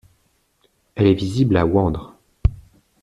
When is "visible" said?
1.13-1.55